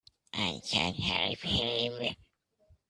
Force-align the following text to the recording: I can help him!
I 0.33 0.63
can 0.67 0.95
help 0.95 1.41
him! 1.41 2.15